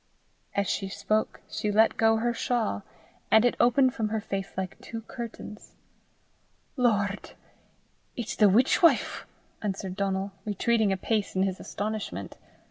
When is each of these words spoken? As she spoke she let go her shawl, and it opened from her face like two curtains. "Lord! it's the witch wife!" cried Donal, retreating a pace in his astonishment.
As 0.55 0.67
she 0.67 0.87
spoke 0.89 1.41
she 1.47 1.71
let 1.71 1.95
go 1.95 2.17
her 2.17 2.33
shawl, 2.33 2.81
and 3.29 3.45
it 3.45 3.55
opened 3.59 3.93
from 3.93 4.09
her 4.09 4.19
face 4.19 4.49
like 4.57 4.81
two 4.81 5.01
curtains. 5.01 5.75
"Lord! 6.75 7.33
it's 8.17 8.35
the 8.35 8.49
witch 8.49 8.81
wife!" 8.81 9.27
cried 9.61 9.95
Donal, 9.95 10.31
retreating 10.43 10.91
a 10.91 10.97
pace 10.97 11.35
in 11.35 11.43
his 11.43 11.59
astonishment. 11.59 12.35